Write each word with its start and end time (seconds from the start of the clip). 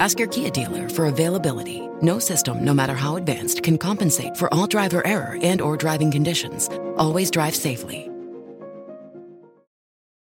Ask 0.00 0.18
your 0.18 0.28
Kia 0.28 0.50
dealer 0.50 0.88
for 0.88 1.06
availability. 1.06 1.88
No 2.02 2.18
system, 2.18 2.64
no 2.64 2.74
matter 2.74 2.94
how 2.94 3.16
advanced, 3.16 3.62
can 3.62 3.78
compensate 3.78 4.36
for 4.36 4.52
all 4.52 4.66
driver 4.66 5.06
error 5.06 5.38
and 5.42 5.60
or 5.60 5.76
driving 5.76 6.10
conditions. 6.10 6.68
Always 6.96 7.30
drive 7.30 7.54
safely. 7.54 8.10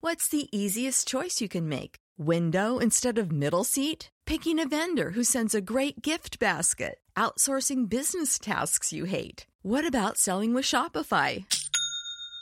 What's 0.02 0.28
the 0.28 0.48
easiest 0.56 1.08
choice 1.08 1.42
you 1.42 1.50
can 1.50 1.68
make? 1.68 1.96
Window 2.20 2.78
instead 2.78 3.18
of 3.18 3.32
middle 3.32 3.64
seat? 3.64 4.10
Picking 4.26 4.60
a 4.60 4.68
vendor 4.68 5.12
who 5.12 5.24
sends 5.24 5.56
a 5.56 5.62
great 5.62 6.02
gift 6.02 6.40
basket? 6.40 7.00
Outsourcing 7.16 7.90
business 7.90 8.38
tasks 8.38 8.94
you 8.94 9.06
hate? 9.06 9.48
What 9.64 9.88
about 9.88 10.18
selling 10.18 10.54
with 10.54 10.66
Shopify? 10.66 11.46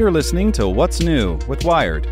You're 0.00 0.10
listening 0.10 0.50
to 0.52 0.66
What's 0.66 1.02
New 1.02 1.38
with 1.46 1.62
Wired. 1.62 2.06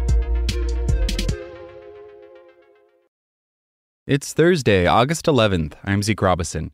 It's 4.06 4.34
Thursday, 4.34 4.86
August 4.86 5.24
11th. 5.24 5.72
I'm 5.84 6.02
Zeke 6.02 6.20
Robison. 6.20 6.72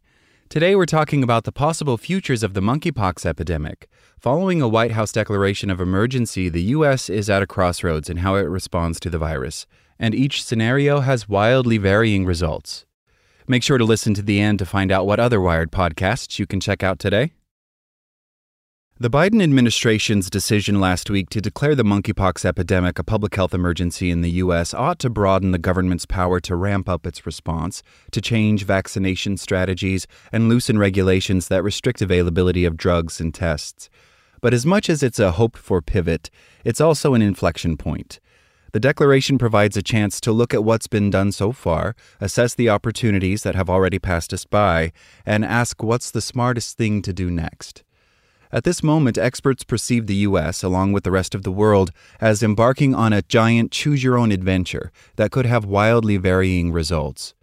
Today 0.48 0.74
we're 0.74 0.86
talking 0.86 1.22
about 1.22 1.44
the 1.44 1.52
possible 1.52 1.96
futures 1.96 2.42
of 2.42 2.54
the 2.54 2.60
monkeypox 2.60 3.24
epidemic. 3.24 3.88
Following 4.18 4.60
a 4.60 4.66
White 4.66 4.90
House 4.90 5.12
declaration 5.12 5.70
of 5.70 5.80
emergency, 5.80 6.48
the 6.48 6.62
U.S. 6.62 7.08
is 7.08 7.30
at 7.30 7.44
a 7.44 7.46
crossroads 7.46 8.10
in 8.10 8.16
how 8.16 8.34
it 8.34 8.48
responds 8.48 8.98
to 8.98 9.08
the 9.08 9.16
virus, 9.16 9.68
and 10.00 10.16
each 10.16 10.42
scenario 10.42 10.98
has 10.98 11.28
wildly 11.28 11.78
varying 11.78 12.26
results. 12.26 12.86
Make 13.46 13.62
sure 13.62 13.78
to 13.78 13.84
listen 13.84 14.14
to 14.14 14.22
the 14.22 14.40
end 14.40 14.58
to 14.58 14.66
find 14.66 14.90
out 14.90 15.06
what 15.06 15.20
other 15.20 15.40
Wired 15.40 15.70
podcasts 15.70 16.40
you 16.40 16.46
can 16.48 16.58
check 16.58 16.82
out 16.82 16.98
today. 16.98 17.34
The 18.97 19.10
Biden 19.10 19.43
administration's 19.43 20.31
decision 20.31 20.78
last 20.78 21.10
week 21.10 21.28
to 21.31 21.41
declare 21.41 21.75
the 21.75 21.82
monkeypox 21.82 22.44
epidemic 22.44 22.97
a 22.97 23.03
public 23.03 23.34
health 23.34 23.53
emergency 23.53 24.09
in 24.09 24.21
the 24.21 24.31
U.S. 24.31 24.72
ought 24.72 25.00
to 25.00 25.10
broaden 25.10 25.50
the 25.50 25.59
government's 25.59 26.06
power 26.06 26.38
to 26.38 26.55
ramp 26.55 26.88
up 26.88 27.04
its 27.04 27.27
response, 27.27 27.83
to 28.12 28.21
change 28.21 28.62
vaccination 28.62 29.37
strategies, 29.37 30.06
and 30.31 30.49
loosen 30.49 30.78
regulations 30.78 31.49
that 31.49 31.65
restrict 31.65 32.03
availability 32.03 32.65
of 32.65 32.77
drugs 32.77 33.21
and 33.21 33.34
tests. 33.34 33.91
But 34.41 34.54
as 34.54 34.65
much 34.65 34.88
as 34.88 35.03
it's 35.03 35.19
a 35.19 35.33
hope 35.33 35.56
for 35.56 35.83
pivot, 35.83 36.31
it's 36.65 36.81
also 36.81 37.15
an 37.15 37.22
inflection 37.22 37.77
point. 37.77 38.21
The 38.71 38.78
declaration 38.78 39.38
provides 39.38 39.77
a 39.77 39.83
chance 39.83 40.21
to 40.21 40.31
look 40.31 40.54
at 40.54 40.62
what's 40.62 40.87
been 40.87 41.10
done 41.10 41.33
so 41.33 41.50
far, 41.50 41.97
assess 42.21 42.54
the 42.54 42.69
opportunities 42.69 43.43
that 43.43 43.56
have 43.56 43.69
already 43.69 43.99
passed 43.99 44.33
us 44.33 44.44
by, 44.44 44.93
and 45.27 45.44
ask 45.44 45.83
what's 45.83 46.12
the 46.12 46.21
smartest 46.21 46.77
thing 46.77 47.03
to 47.03 47.12
do 47.12 47.28
next. 47.28 47.83
At 48.54 48.62
this 48.62 48.84
moment, 48.84 49.19
experts 49.19 49.65
perceive 49.65 50.06
the 50.06 50.15
U.S., 50.28 50.62
along 50.62 50.92
with 50.92 51.03
the 51.03 51.10
rest 51.10 51.34
of 51.34 51.42
the 51.42 51.50
world, 51.50 51.91
as 52.20 52.41
embarking 52.41 52.94
on 52.94 53.12
a 53.12 53.22
giant 53.22 53.72
choose 53.72 54.04
your 54.04 54.16
own 54.16 54.31
adventure 54.31 54.92
that 55.16 55.32
could 55.32 55.44
have 55.44 55.65
wildly 55.65 56.19
varying 56.19 56.70
results. 56.70 57.34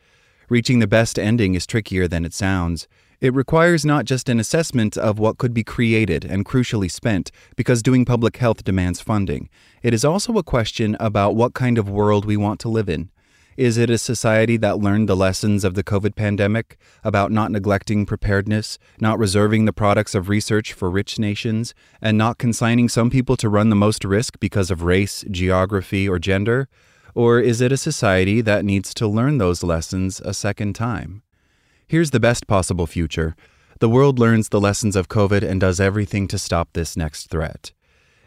Reaching 0.48 0.80
the 0.80 0.88
best 0.88 1.20
ending 1.20 1.54
is 1.54 1.68
trickier 1.68 2.08
than 2.08 2.24
it 2.24 2.34
sounds. 2.34 2.88
It 3.20 3.34
requires 3.34 3.84
not 3.84 4.06
just 4.06 4.30
an 4.30 4.40
assessment 4.40 4.96
of 4.96 5.20
what 5.20 5.38
could 5.38 5.54
be 5.54 5.66
created 5.66 6.24
and 6.24 6.46
crucially 6.46 6.90
spent, 6.90 7.30
because 7.58 7.84
doing 7.84 8.06
public 8.06 8.38
health 8.38 8.64
demands 8.64 9.02
funding. 9.02 9.50
It 9.84 9.94
is 9.94 10.06
also 10.06 10.38
a 10.38 10.44
question 10.44 10.96
about 10.98 11.36
what 11.36 11.54
kind 11.54 11.78
of 11.78 11.90
world 11.90 12.24
we 12.24 12.38
want 12.38 12.62
to 12.62 12.70
live 12.70 12.88
in. 12.88 13.12
Is 13.58 13.78
it 13.78 13.90
a 13.90 13.98
society 13.98 14.56
that 14.58 14.80
learned 14.80 15.10
the 15.10 15.16
lessons 15.16 15.66
of 15.66 15.74
the 15.74 15.84
COVID 15.84 16.16
pandemic 16.16 16.78
about 17.04 17.32
not 17.32 17.52
neglecting 17.52 18.06
preparedness, 18.06 18.80
not 19.00 19.20
reserving 19.20 19.66
the 19.66 19.74
products 19.74 20.16
of 20.16 20.30
research 20.30 20.72
for 20.72 20.90
rich 20.90 21.20
nations, 21.20 21.74
and 22.02 22.18
not 22.18 22.38
consigning 22.38 22.88
some 22.88 23.10
people 23.10 23.36
to 23.36 23.50
run 23.50 23.70
the 23.70 23.76
most 23.76 24.06
risk 24.06 24.40
because 24.40 24.72
of 24.72 24.84
race, 24.84 25.26
geography, 25.30 26.08
or 26.08 26.18
gender? 26.18 26.70
Or 27.14 27.42
is 27.42 27.60
it 27.60 27.74
a 27.74 27.78
society 27.78 28.40
that 28.40 28.64
needs 28.64 28.94
to 28.94 29.08
learn 29.08 29.38
those 29.38 29.64
lessons 29.64 30.22
a 30.22 30.34
second 30.34 30.74
time? 30.74 31.22
Here's 31.88 32.12
the 32.12 32.22
best 32.22 32.48
possible 32.48 32.88
future 32.88 33.36
the 33.80 33.90
world 33.90 34.18
learns 34.20 34.50
the 34.50 34.62
lessons 34.62 34.96
of 34.96 35.10
COVID 35.10 35.42
and 35.42 35.60
does 35.60 35.80
everything 35.82 36.28
to 36.30 36.38
stop 36.38 36.70
this 36.72 36.96
next 36.96 37.28
threat. 37.32 37.72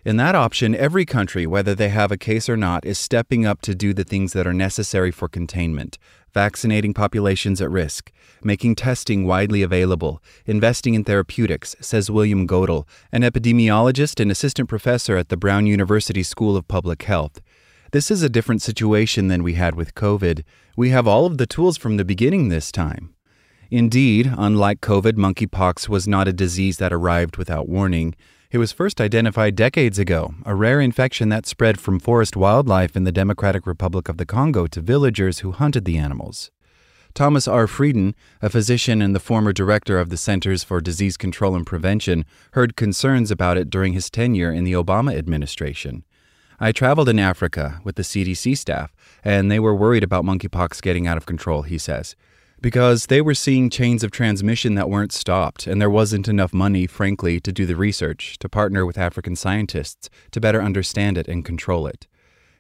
In 0.05 0.19
that 0.19 0.35
option, 0.35 0.75
every 0.75 1.07
country, 1.07 1.47
whether 1.47 1.75
they 1.75 1.89
have 1.89 2.13
a 2.13 2.19
case 2.19 2.47
or 2.47 2.59
not, 2.59 2.85
is 2.85 2.99
stepping 2.99 3.47
up 3.47 3.63
to 3.63 3.75
do 3.75 3.95
the 3.95 4.05
things 4.05 4.35
that 4.35 4.47
are 4.47 4.53
necessary 4.53 5.11
for 5.11 5.29
containment 5.29 5.99
vaccinating 6.35 6.93
populations 6.93 7.63
at 7.63 7.71
risk, 7.71 8.11
making 8.43 8.75
testing 8.75 9.25
widely 9.25 9.63
available, 9.63 10.21
investing 10.47 10.95
in 10.95 11.05
therapeutics, 11.05 11.77
says 11.81 12.11
William 12.11 12.45
Goedel, 12.45 12.89
an 13.13 13.23
epidemiologist 13.23 14.19
and 14.19 14.33
assistant 14.33 14.69
professor 14.69 15.17
at 15.17 15.29
the 15.29 15.37
Brown 15.37 15.69
University 15.69 16.25
School 16.25 16.57
of 16.57 16.67
Public 16.67 17.05
Health. 17.05 17.41
This 17.93 18.11
is 18.11 18.25
a 18.25 18.29
different 18.29 18.63
situation 18.63 19.29
than 19.29 19.45
we 19.45 19.55
had 19.55 19.77
with 19.77 19.95
COVID. 19.95 20.43
We 20.77 20.91
have 20.91 21.07
all 21.07 21.25
of 21.25 21.39
the 21.39 21.47
tools 21.47 21.77
from 21.77 21.99
the 21.99 22.05
beginning 22.05 22.49
this 22.49 22.73
time. 22.73 23.15
Indeed, 23.71 24.33
unlike 24.37 24.81
COVID, 24.81 25.13
monkeypox 25.13 25.89
was 25.89 26.09
not 26.09 26.27
a 26.27 26.33
disease 26.33 26.79
that 26.79 26.93
arrived 26.93 27.37
without 27.37 27.69
warning. 27.69 28.17
It 28.55 28.59
was 28.59 28.71
first 28.71 29.01
identified 29.01 29.57
decades 29.57 29.99
ago, 29.99 30.33
a 30.47 30.55
rare 30.55 30.81
infection 30.81 31.29
that 31.31 31.45
spread 31.45 31.81
from 31.81 31.99
forest 31.99 32.37
wildlife 32.37 32.95
in 32.95 33.03
the 33.03 33.11
Democratic 33.11 33.67
Republic 33.67 34.09
of 34.09 34.17
the 34.17 34.25
Congo 34.25 34.69
to 34.69 34.81
villagers 34.81 35.41
who 35.41 35.51
hunted 35.51 35.85
the 35.85 35.99
animals. 35.99 36.53
Thomas 37.15 37.49
R. 37.49 37.67
Frieden, 37.67 38.15
a 38.41 38.49
physician 38.49 39.03
and 39.03 39.13
the 39.13 39.19
former 39.19 39.53
director 39.53 39.99
of 39.99 40.09
the 40.09 40.17
Centers 40.17 40.63
for 40.63 40.81
Disease 40.81 41.17
Control 41.17 41.57
and 41.57 41.67
Prevention, 41.67 42.25
heard 42.53 42.77
concerns 42.77 43.33
about 43.33 43.57
it 43.59 43.71
during 43.71 43.93
his 43.93 44.09
tenure 44.09 44.53
in 44.53 44.63
the 44.63 44.75
Obama 44.75 45.19
administration. 45.19 46.05
I 46.61 46.71
traveled 46.71 47.09
in 47.09 47.19
Africa 47.19 47.81
with 47.83 47.97
the 47.97 48.05
CDC 48.05 48.57
staff, 48.57 48.95
and 49.25 49.51
they 49.51 49.59
were 49.59 49.75
worried 49.75 50.05
about 50.05 50.25
monkeypox 50.25 50.81
getting 50.81 51.09
out 51.09 51.17
of 51.17 51.27
control, 51.27 51.63
he 51.63 51.77
says 51.77 52.15
because 52.65 53.09
they 53.09 53.21
were 53.21 53.35
seeing 53.35 53.69
chains 53.69 54.03
of 54.03 54.11
transmission 54.11 54.75
that 54.75 54.89
weren't 54.89 55.13
stopped, 55.13 55.67
and 55.67 55.83
there 55.83 55.91
wasn't 55.91 56.27
enough 56.27 56.55
money, 56.55 56.87
frankly, 56.87 57.39
to 57.39 57.53
do 57.53 57.67
the 57.67 57.77
research, 57.77 58.39
to 58.39 58.49
partner 58.49 58.87
with 58.87 58.97
African 58.97 59.37
scientists 59.37 60.09
to 60.31 60.41
better 60.41 60.63
understand 60.63 61.19
it 61.19 61.29
and 61.29 61.45
control 61.45 61.87
it. 61.87 62.07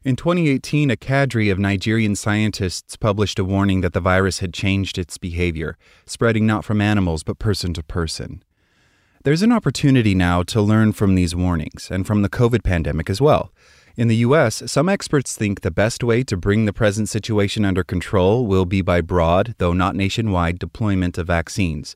In 0.04 0.14
2018, 0.14 0.90
a 0.90 0.96
cadre 0.98 1.48
of 1.48 1.58
Nigerian 1.58 2.16
scientists 2.16 2.96
published 2.96 3.38
a 3.38 3.44
warning 3.46 3.80
that 3.80 3.94
the 3.94 4.00
virus 4.00 4.40
had 4.40 4.52
changed 4.52 4.98
its 4.98 5.16
behavior, 5.16 5.78
spreading 6.04 6.46
not 6.46 6.66
from 6.66 6.82
animals 6.82 7.22
but 7.22 7.38
person 7.38 7.72
to 7.72 7.82
person. 7.82 8.44
There's 9.22 9.40
an 9.40 9.52
opportunity 9.52 10.14
now 10.14 10.42
to 10.42 10.60
learn 10.60 10.92
from 10.92 11.14
these 11.14 11.34
warnings 11.34 11.88
and 11.90 12.06
from 12.06 12.20
the 12.20 12.28
COVID 12.28 12.62
pandemic 12.62 13.08
as 13.08 13.22
well. 13.22 13.54
In 13.96 14.08
the 14.08 14.16
U.S., 14.16 14.60
some 14.66 14.88
experts 14.88 15.36
think 15.36 15.60
the 15.60 15.70
best 15.70 16.02
way 16.02 16.24
to 16.24 16.36
bring 16.36 16.64
the 16.64 16.72
present 16.72 17.08
situation 17.08 17.64
under 17.64 17.84
control 17.84 18.44
will 18.44 18.64
be 18.64 18.82
by 18.82 19.00
broad, 19.00 19.54
though 19.58 19.72
not 19.72 19.94
nationwide, 19.94 20.58
deployment 20.58 21.16
of 21.16 21.28
vaccines. 21.28 21.94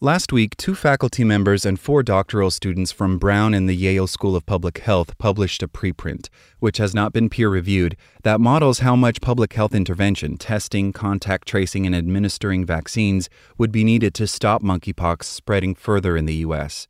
Last 0.00 0.32
week, 0.32 0.56
two 0.56 0.74
faculty 0.74 1.24
members 1.24 1.66
and 1.66 1.78
four 1.78 2.02
doctoral 2.02 2.50
students 2.50 2.90
from 2.90 3.18
Brown 3.18 3.52
and 3.52 3.68
the 3.68 3.76
Yale 3.76 4.06
School 4.06 4.34
of 4.34 4.46
Public 4.46 4.78
Health 4.78 5.18
published 5.18 5.62
a 5.62 5.68
preprint, 5.68 6.30
which 6.58 6.78
has 6.78 6.94
not 6.94 7.12
been 7.12 7.28
peer 7.28 7.50
reviewed, 7.50 7.98
that 8.22 8.40
models 8.40 8.78
how 8.78 8.96
much 8.96 9.20
public 9.20 9.52
health 9.52 9.74
intervention, 9.74 10.38
testing, 10.38 10.90
contact 10.90 11.46
tracing, 11.46 11.84
and 11.84 11.94
administering 11.94 12.64
vaccines 12.64 13.28
would 13.58 13.72
be 13.72 13.84
needed 13.84 14.14
to 14.14 14.26
stop 14.26 14.62
monkeypox 14.62 15.24
spreading 15.24 15.74
further 15.74 16.16
in 16.16 16.24
the 16.24 16.36
U.S. 16.36 16.88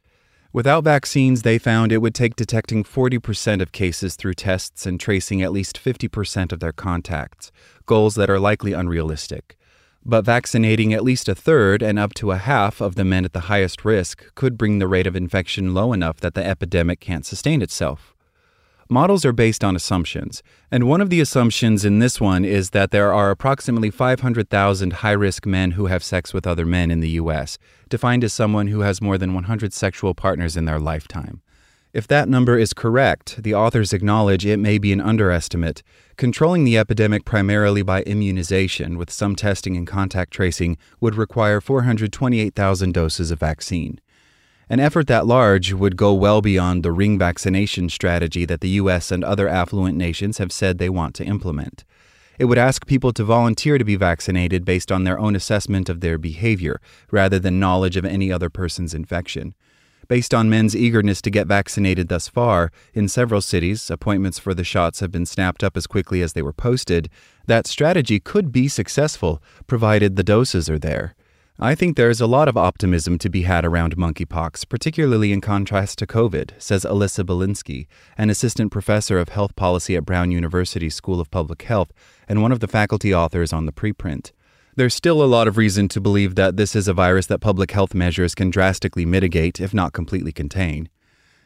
Without 0.56 0.85
vaccines, 0.85 1.43
they 1.43 1.58
found 1.58 1.93
it 1.93 1.99
would 1.99 2.14
take 2.14 2.35
detecting 2.35 2.82
40% 2.82 3.61
of 3.61 3.73
cases 3.73 4.17
through 4.17 4.32
tests 4.32 4.87
and 4.87 4.99
tracing 4.99 5.43
at 5.43 5.53
least 5.53 5.79
50% 5.79 6.50
of 6.50 6.61
their 6.61 6.73
contacts, 6.73 7.53
goals 7.85 8.14
that 8.14 8.31
are 8.31 8.41
likely 8.41 8.73
unrealistic 8.73 9.58
but 10.08 10.25
vaccinating 10.25 10.94
at 10.94 11.03
least 11.03 11.29
a 11.29 11.35
third 11.35 11.82
and 11.82 11.99
up 11.99 12.14
to 12.14 12.31
a 12.31 12.37
half 12.37 12.81
of 12.81 12.94
the 12.94 13.05
men 13.05 13.25
at 13.25 13.32
the 13.32 13.50
highest 13.50 13.85
risk 13.85 14.32
could 14.37 14.56
bring 14.56 14.79
the 14.79 14.87
rate 14.87 15.06
of 15.06 15.17
infection 15.17 15.75
low 15.75 15.93
enough 15.93 16.20
that 16.20 16.35
the 16.35 16.47
epidemic 16.47 17.00
can't 17.00 17.26
sustain 17.26 17.61
itself. 17.61 18.15
Models 18.88 19.25
are 19.25 19.33
based 19.33 19.65
on 19.65 19.75
assumptions, 19.75 20.44
and 20.71 20.85
one 20.85 21.00
of 21.00 21.11
the 21.11 21.21
assumptions 21.21 21.85
in 21.85 21.99
this 21.99 22.21
one 22.21 22.44
is 22.44 22.71
that 22.71 22.93
there 22.93 23.12
are 23.12 23.33
approximately 23.33 23.91
500,000 23.91 24.93
high 24.93 25.11
risk 25.11 25.44
men 25.44 25.73
who 25.73 25.87
have 25.87 26.05
sex 26.05 26.33
with 26.33 26.47
other 26.47 26.65
men 26.65 26.93
in 26.93 27.00
the 27.00 27.11
U.S., 27.11 27.59
defined 27.88 28.23
as 28.23 28.33
someone 28.33 28.69
who 28.69 28.81
has 28.81 29.03
more 29.03 29.19
than 29.19 29.35
100 29.35 29.73
sexual 29.73 30.15
partners 30.15 30.56
in 30.56 30.67
their 30.67 30.79
lifetime. 30.79 31.43
If 31.93 32.06
that 32.06 32.29
number 32.29 32.59
is 32.59 32.73
correct, 32.73 33.43
the 33.43 33.55
authors 33.55 33.93
acknowledge 33.93 34.47
it 34.47 34.59
may 34.59 34.79
be 34.79 34.93
an 34.93 35.00
underestimate. 35.00 35.83
Controlling 36.17 36.62
the 36.62 36.79
epidemic 36.79 37.25
primarily 37.25 37.83
by 37.83 38.03
immunization, 38.03 38.99
with 38.99 39.11
some 39.11 39.35
testing 39.35 39.77
and 39.77 39.87
contact 39.87 40.33
tracing, 40.33 40.79
would 41.00 41.17
require 41.17 41.61
428,000 41.61 42.93
doses 42.93 43.33
of 43.33 43.41
vaccine. 43.41 44.00
An 44.68 44.80
effort 44.80 45.06
that 45.06 45.26
large 45.26 45.72
would 45.72 45.96
go 45.96 46.12
well 46.12 46.42
beyond 46.42 46.82
the 46.82 46.90
ring 46.90 47.18
vaccination 47.18 47.88
strategy 47.88 48.44
that 48.46 48.60
the 48.60 48.70
U.S. 48.70 49.12
and 49.12 49.22
other 49.22 49.48
affluent 49.48 49.96
nations 49.96 50.38
have 50.38 50.50
said 50.50 50.78
they 50.78 50.88
want 50.88 51.14
to 51.16 51.24
implement. 51.24 51.84
It 52.38 52.46
would 52.46 52.58
ask 52.58 52.84
people 52.84 53.12
to 53.12 53.24
volunteer 53.24 53.78
to 53.78 53.84
be 53.84 53.96
vaccinated 53.96 54.64
based 54.64 54.90
on 54.90 55.04
their 55.04 55.18
own 55.18 55.36
assessment 55.36 55.88
of 55.88 56.00
their 56.00 56.18
behavior, 56.18 56.80
rather 57.10 57.38
than 57.38 57.60
knowledge 57.60 57.96
of 57.96 58.04
any 58.04 58.32
other 58.32 58.50
person's 58.50 58.92
infection. 58.92 59.54
Based 60.08 60.32
on 60.32 60.50
men's 60.50 60.76
eagerness 60.76 61.20
to 61.22 61.30
get 61.30 61.48
vaccinated 61.48 62.08
thus 62.08 62.28
far, 62.28 62.70
in 62.94 63.08
several 63.08 63.40
cities, 63.40 63.90
appointments 63.90 64.38
for 64.38 64.54
the 64.54 64.62
shots 64.62 65.00
have 65.00 65.10
been 65.10 65.26
snapped 65.26 65.64
up 65.64 65.76
as 65.76 65.86
quickly 65.86 66.22
as 66.22 66.32
they 66.32 66.42
were 66.42 66.52
posted. 66.52 67.08
That 67.46 67.66
strategy 67.66 68.20
could 68.20 68.52
be 68.52 68.68
successful, 68.68 69.42
provided 69.66 70.14
the 70.14 70.22
doses 70.22 70.70
are 70.70 70.78
there. 70.78 71.15
I 71.58 71.75
think 71.75 71.97
there 71.97 72.11
is 72.11 72.20
a 72.20 72.26
lot 72.26 72.49
of 72.49 72.58
optimism 72.58 73.17
to 73.17 73.31
be 73.31 73.43
had 73.43 73.64
around 73.64 73.97
monkeypox, 73.97 74.69
particularly 74.69 75.32
in 75.32 75.41
contrast 75.41 75.99
to 75.99 76.06
COVID, 76.06 76.50
says 76.58 76.85
Alyssa 76.85 77.25
Bilinski, 77.25 77.87
an 78.19 78.29
assistant 78.29 78.70
professor 78.70 79.19
of 79.19 79.31
health 79.31 79.56
policy 79.56 79.97
at 79.97 80.05
Brown 80.05 80.31
University 80.31 80.91
School 80.91 81.19
of 81.19 81.31
Public 81.31 81.62
Health 81.62 81.94
and 82.29 82.43
one 82.43 82.53
of 82.53 82.61
the 82.61 82.69
faculty 82.69 83.14
authors 83.14 83.55
on 83.55 83.64
the 83.64 83.73
preprint. 83.73 84.32
There's 84.76 84.94
still 84.94 85.23
a 85.23 85.25
lot 85.25 85.49
of 85.49 85.56
reason 85.56 85.88
to 85.88 86.00
believe 86.00 86.35
that 86.35 86.58
this 86.58 86.76
is 86.76 86.88
a 86.88 86.93
virus 86.93 87.25
that 87.29 87.41
public 87.41 87.70
health 87.70 87.94
measures 87.94 88.35
can 88.35 88.50
drastically 88.50 89.06
mitigate, 89.06 89.59
if 89.59 89.73
not 89.73 89.94
completely 89.94 90.32
contain. 90.32 90.91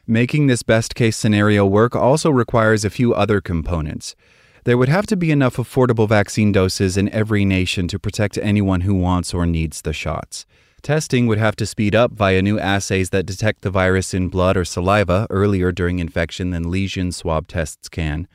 Making 0.09 0.49
this 0.49 0.65
best 0.65 0.97
case 0.97 1.17
scenario 1.17 1.65
work 1.65 1.95
also 1.95 2.31
requires 2.31 2.85
a 2.85 2.91
few 2.91 3.15
other 3.15 3.41
components. 3.41 4.17
There 4.65 4.77
would 4.77 4.89
have 4.91 5.07
to 5.07 5.17
be 5.17 5.31
enough 5.31 5.57
affordable 5.57 6.09
vaccine 6.09 6.53
doses 6.53 6.97
in 6.97 7.09
every 7.11 7.45
nation 7.45 7.89
to 7.89 7.99
protect 7.99 8.37
anyone 8.39 8.83
who 8.83 8.95
wants 8.95 9.33
or 9.33 9.47
needs 9.47 9.81
the 9.81 9.95
shots. 9.95 10.45
Testing 10.83 11.27
would 11.27 11.39
have 11.39 11.57
to 11.57 11.67
speed 11.67 11.95
up 11.95 12.12
via 12.12 12.43
new 12.43 12.59
assays 12.59 13.11
that 13.11 13.27
detect 13.27 13.62
the 13.62 13.71
virus 13.71 14.12
in 14.15 14.29
blood 14.29 14.57
or 14.57 14.65
saliva 14.65 15.27
earlier 15.31 15.73
during 15.73 15.99
infection 15.99 16.51
than 16.51 16.71
lesion 16.71 17.12
swab 17.12 17.49
tests 17.49 17.89
can. 17.89 18.29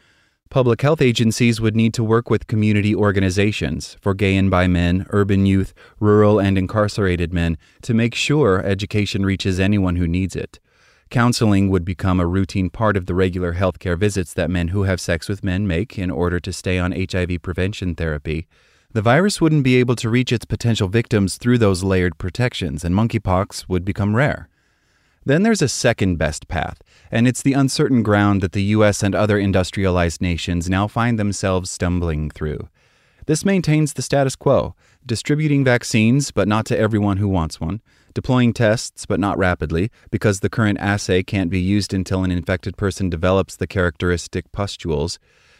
Public 0.49 0.81
health 0.81 1.01
agencies 1.01 1.59
would 1.59 1.75
need 1.75 1.93
to 1.95 2.03
work 2.03 2.29
with 2.29 2.47
community 2.47 2.95
organizations 2.95 3.97
for 3.99 4.13
gay 4.13 4.35
and 4.35 4.49
bi 4.49 4.67
men, 4.67 5.05
urban 5.09 5.45
youth, 5.45 5.73
rural 5.99 6.39
and 6.39 6.57
incarcerated 6.57 7.33
men 7.33 7.57
to 7.81 7.93
make 7.93 8.15
sure 8.15 8.63
education 8.63 9.25
reaches 9.25 9.59
anyone 9.59 9.95
who 9.95 10.07
needs 10.07 10.35
it. 10.35 10.59
Counseling 11.09 11.69
would 11.69 11.85
become 11.85 12.19
a 12.19 12.25
routine 12.25 12.69
part 12.69 12.97
of 12.97 13.05
the 13.05 13.13
regular 13.13 13.53
healthcare 13.53 13.97
visits 13.97 14.33
that 14.33 14.49
men 14.49 14.69
who 14.69 14.83
have 14.83 14.99
sex 14.99 15.29
with 15.29 15.43
men 15.43 15.67
make 15.67 15.99
in 15.99 16.09
order 16.09 16.39
to 16.39 16.51
stay 16.51 16.79
on 16.79 16.91
HIV 16.91 17.41
prevention 17.41 17.95
therapy. 17.95 18.47
The 18.91 19.01
virus 19.01 19.39
wouldn't 19.39 19.63
be 19.63 19.75
able 19.75 19.95
to 19.97 20.09
reach 20.09 20.31
its 20.31 20.45
potential 20.45 20.87
victims 20.87 21.37
through 21.37 21.59
those 21.59 21.83
layered 21.83 22.17
protections, 22.17 22.83
and 22.83 22.95
monkeypox 22.95 23.69
would 23.69 23.85
become 23.85 24.15
rare. 24.15 24.49
Then 25.25 25.43
there's 25.43 25.61
a 25.61 25.67
second 25.67 26.17
best 26.17 26.47
path, 26.47 26.81
and 27.11 27.27
it's 27.27 27.41
the 27.41 27.53
uncertain 27.53 28.03
ground 28.03 28.41
that 28.41 28.51
the 28.51 28.63
US 28.63 29.03
and 29.03 29.15
other 29.15 29.37
industrialized 29.37 30.21
nations 30.21 30.69
now 30.69 30.87
find 30.87 31.19
themselves 31.19 31.69
stumbling 31.69 32.29
through. 32.29 32.69
This 33.25 33.43
maintains 33.43 33.93
the 33.93 34.03
status 34.03 34.35
quo, 34.35 34.75
distributing 35.05 35.63
vaccines, 35.63 36.31
but 36.31 36.47
not 36.47 36.65
to 36.67 36.77
everyone 36.77 37.17
who 37.17 37.27
wants 37.27 37.59
one, 37.59 37.81
deploying 38.15 38.53
tests, 38.53 39.05
but 39.05 39.19
not 39.19 39.37
rapidly, 39.37 39.91
because 40.09 40.39
the 40.39 40.49
current 40.49 40.79
assay 40.79 41.21
can't 41.21 41.51
be 41.51 41.59
used 41.59 41.93
until 41.93 42.23
an 42.23 42.31
infected 42.31 42.75
person 42.77 43.11
develops 43.11 43.55
the 43.55 43.67
characteristic 43.67 44.51
pustules, 44.51 45.19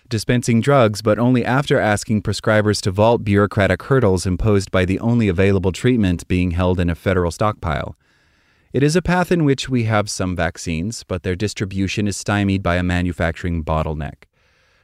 dispensing 0.10 0.62
drugs, 0.62 1.02
but 1.04 1.19
only 1.19 1.46
after 1.46 1.80
asking 1.80 2.24
prescribers 2.24 2.81
to 2.81 2.92
vault 2.92 3.24
bureaucratic 3.24 3.84
hurdles 3.84 4.25
imposed 4.25 4.72
by 4.72 4.86
the 4.86 5.00
only 5.00 5.28
available 5.28 5.72
treatment 5.72 6.28
being 6.28 6.52
held 6.52 6.80
in 6.80 6.90
a 6.90 6.96
federal 6.96 7.30
stockpile. 7.30 7.96
It 8.72 8.84
is 8.84 8.96
a 8.96 9.01
path 9.01 9.31
in 9.31 9.46
which 9.46 9.69
we 9.69 9.84
have 9.84 10.10
some 10.10 10.36
vaccines, 10.36 11.04
but 11.04 11.24
their 11.24 11.36
distribution 11.36 12.08
is 12.08 12.18
stymied 12.18 12.63
by 12.63 12.75
a 12.75 12.84
manufacturing 12.84 13.63
bottleneck. 13.63 14.25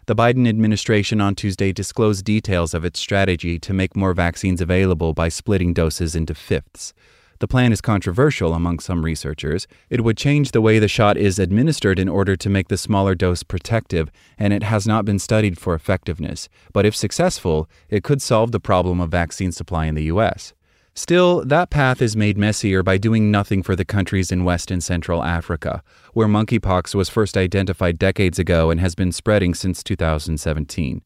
The 0.08 0.16
Biden 0.16 0.48
administration 0.48 1.22
on 1.22 1.36
Tuesday 1.36 1.72
disclosed 1.72 2.26
details 2.26 2.74
of 2.74 2.84
its 2.84 3.00
strategy 3.00 3.60
to 3.60 3.74
make 3.74 3.96
more 3.96 4.14
vaccines 4.14 4.60
available 4.60 5.14
by 5.14 5.30
splitting 5.30 5.74
doses 5.74 6.16
into 6.16 6.34
fifths. 6.34 6.94
The 7.42 7.48
plan 7.48 7.72
is 7.72 7.82
controversial 7.82 8.54
among 8.54 8.78
some 8.78 9.04
researchers. 9.04 9.68
It 9.90 10.04
would 10.04 10.16
change 10.16 10.52
the 10.52 10.62
way 10.62 10.78
the 10.78 10.88
shot 10.88 11.18
is 11.18 11.40
administered 11.40 11.98
in 11.98 12.08
order 12.08 12.36
to 12.36 12.50
make 12.52 12.68
the 12.68 12.78
smaller 12.78 13.16
dose 13.16 13.42
protective, 13.42 14.12
and 14.38 14.54
it 14.54 14.62
has 14.62 14.86
not 14.86 15.06
been 15.06 15.18
studied 15.18 15.58
for 15.58 15.74
effectiveness. 15.74 16.50
But 16.72 16.86
if 16.86 16.96
successful, 16.96 17.68
it 17.90 18.04
could 18.04 18.22
solve 18.22 18.52
the 18.52 18.60
problem 18.60 19.02
of 19.02 19.10
vaccine 19.10 19.52
supply 19.52 19.88
in 19.88 19.96
the 19.96 20.04
U.S. 20.04 20.54
Still, 20.94 21.44
that 21.46 21.72
path 21.72 22.00
is 22.00 22.16
made 22.16 22.38
messier 22.38 22.84
by 22.84 23.00
doing 23.00 23.32
nothing 23.32 23.64
for 23.64 23.76
the 23.76 23.86
countries 23.86 24.32
in 24.32 24.44
West 24.44 24.70
and 24.70 24.84
Central 24.84 25.24
Africa, 25.24 25.82
where 26.14 26.28
monkeypox 26.28 26.94
was 26.94 27.10
first 27.10 27.36
identified 27.36 27.98
decades 27.98 28.38
ago 28.38 28.70
and 28.70 28.80
has 28.80 28.94
been 28.94 29.12
spreading 29.12 29.56
since 29.56 29.82
2017. 29.82 31.02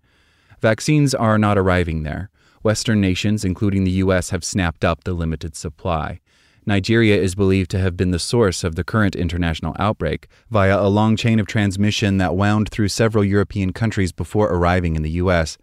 Vaccines 0.60 1.16
are 1.16 1.38
not 1.38 1.58
arriving 1.58 2.04
there. 2.04 2.30
Western 2.62 3.00
nations, 3.00 3.46
including 3.46 3.86
the 3.86 3.92
U.S., 3.92 4.32
have 4.32 4.44
snapped 4.44 4.84
up 4.84 5.04
the 5.04 5.14
limited 5.14 5.56
supply. 5.56 6.20
Nigeria 6.68 7.16
is 7.22 7.36
believed 7.36 7.70
to 7.72 7.80
have 7.80 7.96
been 7.96 8.10
the 8.10 8.18
source 8.18 8.64
of 8.64 8.76
the 8.76 8.84
current 8.84 9.16
international 9.16 9.76
outbreak 9.78 10.28
via 10.50 10.80
a 10.80 10.90
long 10.90 11.16
chain 11.16 11.40
of 11.40 11.46
transmission 11.46 12.18
that 12.18 12.36
wound 12.36 12.70
through 12.70 12.88
several 12.88 13.24
European 13.24 13.72
countries 13.72 14.12
before 14.12 14.48
arriving 14.48 14.96
in 14.96 15.04
the 15.04 15.12
U.S. 15.12 15.60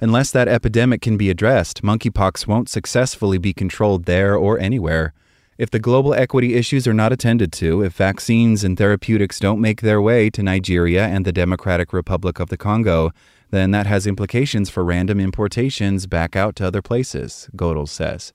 Unless 0.00 0.30
that 0.30 0.48
epidemic 0.48 1.02
can 1.02 1.18
be 1.18 1.28
addressed, 1.28 1.82
monkeypox 1.82 2.46
won't 2.46 2.70
successfully 2.70 3.36
be 3.36 3.52
controlled 3.52 4.06
there 4.06 4.36
or 4.36 4.58
anywhere. 4.58 5.12
If 5.58 5.70
the 5.70 5.80
global 5.80 6.14
equity 6.14 6.54
issues 6.54 6.86
are 6.86 6.94
not 6.94 7.12
attended 7.12 7.52
to, 7.54 7.82
if 7.82 7.94
vaccines 7.94 8.62
and 8.64 8.78
therapeutics 8.78 9.40
don't 9.40 9.60
make 9.60 9.80
their 9.80 10.00
way 10.00 10.30
to 10.30 10.42
Nigeria 10.42 11.06
and 11.06 11.24
the 11.24 11.32
Democratic 11.32 11.92
Republic 11.92 12.38
of 12.38 12.48
the 12.48 12.56
Congo, 12.56 13.10
then 13.50 13.72
that 13.72 13.86
has 13.86 14.06
implications 14.06 14.70
for 14.70 14.84
random 14.84 15.18
importations 15.18 16.06
back 16.06 16.36
out 16.36 16.54
to 16.56 16.66
other 16.66 16.80
places, 16.80 17.50
Goedel 17.56 17.86
says. 17.86 18.32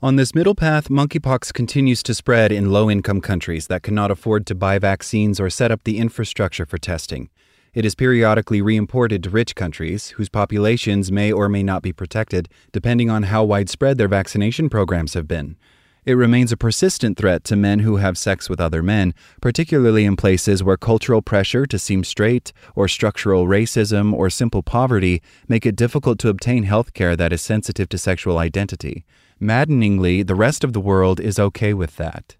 On 0.00 0.14
this 0.14 0.32
middle 0.32 0.54
path, 0.54 0.88
monkeypox 0.88 1.52
continues 1.52 2.04
to 2.04 2.14
spread 2.14 2.52
in 2.52 2.70
low 2.70 2.88
income 2.88 3.20
countries 3.20 3.66
that 3.66 3.82
cannot 3.82 4.12
afford 4.12 4.46
to 4.46 4.54
buy 4.54 4.78
vaccines 4.78 5.40
or 5.40 5.50
set 5.50 5.72
up 5.72 5.82
the 5.82 5.98
infrastructure 5.98 6.64
for 6.64 6.78
testing. 6.78 7.30
It 7.74 7.84
is 7.84 7.96
periodically 7.96 8.62
reimported 8.62 9.24
to 9.24 9.30
rich 9.30 9.56
countries, 9.56 10.10
whose 10.10 10.28
populations 10.28 11.10
may 11.10 11.32
or 11.32 11.48
may 11.48 11.64
not 11.64 11.82
be 11.82 11.92
protected, 11.92 12.48
depending 12.70 13.10
on 13.10 13.24
how 13.24 13.42
widespread 13.42 13.98
their 13.98 14.06
vaccination 14.06 14.68
programs 14.68 15.14
have 15.14 15.26
been. 15.26 15.56
It 16.06 16.14
remains 16.14 16.52
a 16.52 16.56
persistent 16.56 17.18
threat 17.18 17.42
to 17.44 17.56
men 17.56 17.80
who 17.80 17.96
have 17.96 18.16
sex 18.16 18.48
with 18.48 18.60
other 18.60 18.84
men, 18.84 19.14
particularly 19.42 20.04
in 20.04 20.14
places 20.14 20.62
where 20.62 20.76
cultural 20.76 21.22
pressure 21.22 21.66
to 21.66 21.78
seem 21.78 22.04
straight, 22.04 22.52
or 22.76 22.86
structural 22.86 23.46
racism, 23.46 24.12
or 24.12 24.30
simple 24.30 24.62
poverty 24.62 25.20
make 25.48 25.66
it 25.66 25.74
difficult 25.74 26.20
to 26.20 26.28
obtain 26.28 26.62
health 26.62 26.94
care 26.94 27.16
that 27.16 27.32
is 27.32 27.42
sensitive 27.42 27.88
to 27.88 27.98
sexual 27.98 28.38
identity. 28.38 29.04
Maddeningly, 29.40 30.22
the 30.24 30.34
rest 30.34 30.64
of 30.64 30.72
the 30.72 30.80
world 30.80 31.20
is 31.20 31.38
okay 31.38 31.72
with 31.72 31.96
that. 31.96 32.36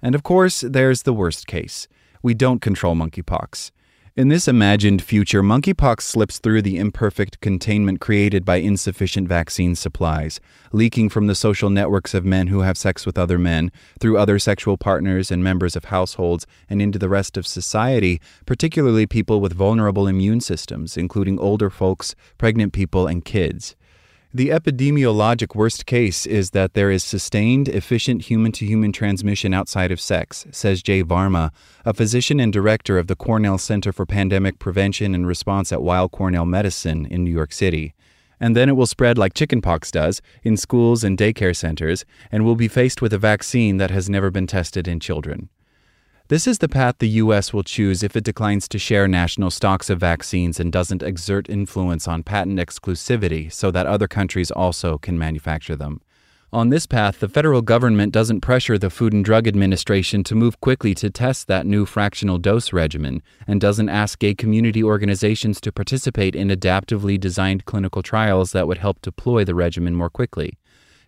And 0.00 0.14
of 0.14 0.22
course, 0.22 0.60
there's 0.60 1.02
the 1.02 1.12
worst 1.12 1.46
case. 1.46 1.88
We 2.22 2.34
don't 2.34 2.60
control 2.60 2.94
monkeypox. 2.94 3.72
In 4.14 4.28
this 4.28 4.46
imagined 4.46 5.02
future, 5.02 5.42
monkeypox 5.42 6.02
slips 6.02 6.38
through 6.38 6.60
the 6.60 6.76
imperfect 6.76 7.40
containment 7.40 7.98
created 8.00 8.44
by 8.44 8.56
insufficient 8.56 9.26
vaccine 9.26 9.74
supplies, 9.74 10.38
leaking 10.70 11.08
from 11.08 11.28
the 11.28 11.34
social 11.34 11.70
networks 11.70 12.12
of 12.12 12.22
men 12.22 12.48
who 12.48 12.60
have 12.60 12.76
sex 12.76 13.06
with 13.06 13.16
other 13.16 13.38
men, 13.38 13.72
through 13.98 14.18
other 14.18 14.38
sexual 14.38 14.76
partners 14.76 15.30
and 15.30 15.42
members 15.42 15.76
of 15.76 15.86
households, 15.86 16.46
and 16.68 16.82
into 16.82 16.98
the 16.98 17.08
rest 17.08 17.38
of 17.38 17.46
society, 17.46 18.20
particularly 18.44 19.06
people 19.06 19.40
with 19.40 19.54
vulnerable 19.54 20.06
immune 20.06 20.42
systems, 20.42 20.98
including 20.98 21.38
older 21.38 21.70
folks, 21.70 22.14
pregnant 22.36 22.74
people, 22.74 23.06
and 23.06 23.24
kids. 23.24 23.74
The 24.34 24.48
epidemiologic 24.48 25.54
worst 25.54 25.84
case 25.84 26.24
is 26.24 26.52
that 26.52 26.72
there 26.72 26.90
is 26.90 27.04
sustained, 27.04 27.68
efficient 27.68 28.22
human 28.22 28.50
to 28.52 28.64
human 28.64 28.90
transmission 28.90 29.52
outside 29.52 29.92
of 29.92 30.00
sex, 30.00 30.46
says 30.50 30.82
Jay 30.82 31.04
Varma, 31.04 31.50
a 31.84 31.92
physician 31.92 32.40
and 32.40 32.50
director 32.50 32.96
of 32.96 33.08
the 33.08 33.14
Cornell 33.14 33.58
Center 33.58 33.92
for 33.92 34.06
Pandemic 34.06 34.58
Prevention 34.58 35.14
and 35.14 35.26
Response 35.26 35.70
at 35.70 35.82
Weill 35.82 36.08
Cornell 36.08 36.46
Medicine 36.46 37.04
in 37.04 37.24
New 37.24 37.30
York 37.30 37.52
City. 37.52 37.92
And 38.40 38.56
then 38.56 38.70
it 38.70 38.72
will 38.72 38.86
spread 38.86 39.18
like 39.18 39.34
chickenpox 39.34 39.90
does 39.90 40.22
in 40.42 40.56
schools 40.56 41.04
and 41.04 41.18
daycare 41.18 41.54
centers, 41.54 42.06
and 42.30 42.42
we'll 42.42 42.56
be 42.56 42.68
faced 42.68 43.02
with 43.02 43.12
a 43.12 43.18
vaccine 43.18 43.76
that 43.76 43.90
has 43.90 44.08
never 44.08 44.30
been 44.30 44.46
tested 44.46 44.88
in 44.88 44.98
children. 44.98 45.50
This 46.28 46.46
is 46.46 46.58
the 46.58 46.68
path 46.68 46.96
the 46.98 47.08
U.S. 47.08 47.52
will 47.52 47.64
choose 47.64 48.02
if 48.02 48.16
it 48.16 48.24
declines 48.24 48.68
to 48.68 48.78
share 48.78 49.08
national 49.08 49.50
stocks 49.50 49.90
of 49.90 49.98
vaccines 49.98 50.60
and 50.60 50.72
doesn't 50.72 51.02
exert 51.02 51.50
influence 51.50 52.06
on 52.06 52.22
patent 52.22 52.58
exclusivity 52.58 53.52
so 53.52 53.70
that 53.70 53.86
other 53.86 54.08
countries 54.08 54.50
also 54.50 54.98
can 54.98 55.18
manufacture 55.18 55.76
them. 55.76 56.00
On 56.54 56.68
this 56.68 56.86
path, 56.86 57.20
the 57.20 57.28
federal 57.28 57.62
government 57.62 58.12
doesn't 58.12 58.42
pressure 58.42 58.76
the 58.76 58.90
Food 58.90 59.14
and 59.14 59.24
Drug 59.24 59.48
Administration 59.48 60.22
to 60.24 60.34
move 60.34 60.60
quickly 60.60 60.94
to 60.96 61.08
test 61.08 61.48
that 61.48 61.64
new 61.66 61.86
fractional 61.86 62.36
dose 62.38 62.74
regimen 62.74 63.22
and 63.46 63.58
doesn't 63.58 63.88
ask 63.88 64.18
gay 64.18 64.34
community 64.34 64.84
organizations 64.84 65.60
to 65.62 65.72
participate 65.72 66.36
in 66.36 66.48
adaptively 66.48 67.18
designed 67.18 67.64
clinical 67.64 68.02
trials 68.02 68.52
that 68.52 68.68
would 68.68 68.78
help 68.78 69.00
deploy 69.00 69.44
the 69.44 69.54
regimen 69.54 69.94
more 69.94 70.10
quickly. 70.10 70.58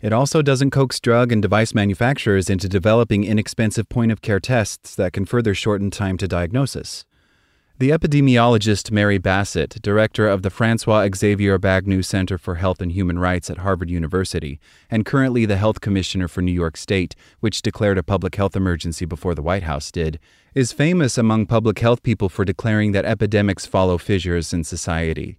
It 0.02 0.12
also 0.12 0.42
doesn't 0.42 0.70
coax 0.70 1.00
drug 1.00 1.32
and 1.32 1.40
device 1.40 1.74
manufacturers 1.74 2.50
into 2.50 2.68
developing 2.68 3.24
inexpensive 3.24 3.88
point 3.88 4.12
of 4.12 4.22
care 4.22 4.40
tests 4.40 4.94
that 4.96 5.12
can 5.12 5.24
further 5.24 5.54
shorten 5.54 5.90
time 5.90 6.16
to 6.18 6.28
diagnosis. 6.28 7.04
The 7.76 7.90
epidemiologist 7.90 8.92
Mary 8.92 9.18
Bassett, 9.18 9.82
director 9.82 10.28
of 10.28 10.42
the 10.42 10.50
Francois 10.50 11.08
Xavier 11.12 11.58
Bagnoud 11.58 12.04
Center 12.04 12.38
for 12.38 12.54
Health 12.54 12.80
and 12.80 12.92
Human 12.92 13.18
Rights 13.18 13.50
at 13.50 13.58
Harvard 13.58 13.90
University, 13.90 14.60
and 14.88 15.04
currently 15.04 15.44
the 15.44 15.56
health 15.56 15.80
commissioner 15.80 16.28
for 16.28 16.40
New 16.40 16.52
York 16.52 16.76
State, 16.76 17.16
which 17.40 17.62
declared 17.62 17.98
a 17.98 18.04
public 18.04 18.36
health 18.36 18.54
emergency 18.54 19.06
before 19.06 19.34
the 19.34 19.42
White 19.42 19.64
House 19.64 19.90
did, 19.90 20.20
is 20.54 20.70
famous 20.70 21.18
among 21.18 21.46
public 21.46 21.80
health 21.80 22.04
people 22.04 22.28
for 22.28 22.44
declaring 22.44 22.92
that 22.92 23.04
epidemics 23.04 23.66
follow 23.66 23.98
fissures 23.98 24.52
in 24.52 24.62
society. 24.62 25.36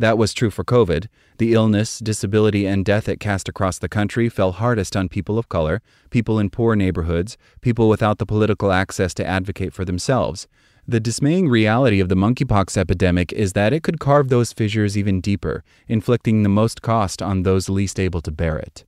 That 0.00 0.16
was 0.16 0.32
true 0.32 0.48
for 0.48 0.64
COVID. 0.64 1.08
The 1.36 1.52
illness, 1.52 1.98
disability, 1.98 2.64
and 2.64 2.86
death 2.86 3.06
it 3.06 3.20
cast 3.20 3.50
across 3.50 3.78
the 3.78 3.86
country 3.86 4.30
fell 4.30 4.52
hardest 4.52 4.96
on 4.96 5.10
people 5.10 5.38
of 5.38 5.50
color, 5.50 5.82
people 6.08 6.38
in 6.38 6.48
poor 6.48 6.74
neighborhoods, 6.74 7.36
people 7.60 7.86
without 7.86 8.16
the 8.16 8.24
political 8.24 8.72
access 8.72 9.12
to 9.12 9.26
advocate 9.26 9.74
for 9.74 9.84
themselves. 9.84 10.48
The 10.88 11.00
dismaying 11.00 11.50
reality 11.50 12.00
of 12.00 12.08
the 12.08 12.14
monkeypox 12.14 12.78
epidemic 12.78 13.30
is 13.34 13.52
that 13.52 13.74
it 13.74 13.82
could 13.82 14.00
carve 14.00 14.30
those 14.30 14.54
fissures 14.54 14.96
even 14.96 15.20
deeper, 15.20 15.64
inflicting 15.86 16.44
the 16.44 16.48
most 16.48 16.80
cost 16.80 17.20
on 17.20 17.42
those 17.42 17.68
least 17.68 18.00
able 18.00 18.22
to 18.22 18.32
bear 18.32 18.56
it. 18.56 18.86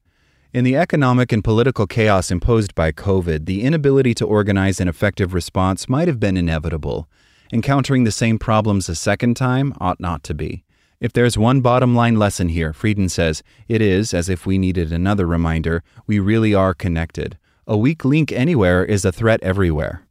In 0.54 0.64
the 0.64 0.76
economic 0.76 1.31
and 1.31 1.45
political 1.45 1.87
chaos 1.87 2.31
imposed 2.31 2.75
by 2.75 2.90
COVID, 2.90 3.45
the 3.45 3.64
inability 3.64 4.14
to 4.14 4.25
organize 4.25 4.81
an 4.81 4.88
effective 4.88 5.35
response 5.35 5.90
might 5.90 6.09
have 6.09 6.19
been 6.19 6.38
inevitable. 6.38 7.07
Encountering 7.52 8.04
the 8.04 8.11
same 8.11 8.38
problems 8.38 8.88
a 8.88 8.95
second 8.95 9.37
time 9.37 9.75
ought 9.78 10.00
not 10.00 10.23
to 10.23 10.33
be. 10.33 10.64
If 11.02 11.12
there's 11.12 11.37
one 11.37 11.62
bottom 11.62 11.97
line 11.97 12.16
lesson 12.16 12.49
here, 12.50 12.73
Frieden 12.73 13.09
says, 13.09 13.42
it 13.66 13.82
is, 13.82 14.14
as 14.14 14.28
if 14.28 14.47
we 14.47 14.56
needed 14.56 14.92
another 14.92 15.26
reminder, 15.26 15.82
we 16.06 16.21
really 16.21 16.54
are 16.54 16.75
connected. 16.75 17.37
A 17.66 17.76
weak 17.76 18.04
link 18.04 18.30
anywhere 18.30 18.85
is 18.85 19.04
a 19.04 19.11
threat 19.11 19.42
everywhere. 19.42 20.06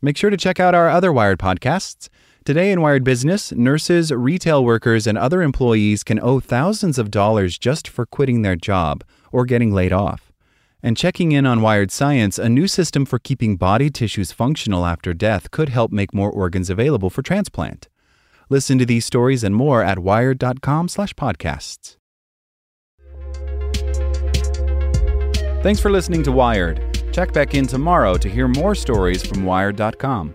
Make 0.00 0.16
sure 0.16 0.30
to 0.30 0.36
check 0.38 0.58
out 0.58 0.74
our 0.74 0.88
other 0.88 1.12
Wired 1.12 1.38
podcasts. 1.38 2.08
Today 2.46 2.72
in 2.72 2.80
Wired 2.80 3.04
Business, 3.04 3.52
nurses, 3.52 4.12
retail 4.12 4.64
workers, 4.64 5.06
and 5.06 5.18
other 5.18 5.42
employees 5.42 6.02
can 6.02 6.18
owe 6.18 6.40
thousands 6.40 6.96
of 6.98 7.10
dollars 7.10 7.58
just 7.58 7.86
for 7.86 8.06
quitting 8.06 8.40
their 8.40 8.56
job 8.56 9.04
or 9.30 9.44
getting 9.44 9.74
laid 9.74 9.92
off. 9.92 10.32
And 10.82 10.96
checking 10.96 11.32
in 11.32 11.44
on 11.44 11.60
Wired 11.60 11.90
Science, 11.90 12.38
a 12.38 12.48
new 12.48 12.66
system 12.66 13.04
for 13.04 13.18
keeping 13.18 13.58
body 13.58 13.90
tissues 13.90 14.32
functional 14.32 14.86
after 14.86 15.12
death 15.12 15.50
could 15.50 15.68
help 15.68 15.92
make 15.92 16.14
more 16.14 16.30
organs 16.30 16.70
available 16.70 17.10
for 17.10 17.20
transplant. 17.20 17.90
Listen 18.50 18.78
to 18.78 18.84
these 18.84 19.06
stories 19.06 19.42
and 19.44 19.54
more 19.54 19.82
at 19.82 19.98
wired.com/podcasts. 20.00 21.96
Thanks 25.62 25.78
for 25.80 25.90
listening 25.90 26.22
to 26.22 26.32
Wired. 26.32 26.80
Check 27.12 27.32
back 27.32 27.54
in 27.54 27.66
tomorrow 27.66 28.16
to 28.16 28.28
hear 28.28 28.48
more 28.48 28.74
stories 28.74 29.24
from 29.24 29.44
wired.com. 29.44 30.34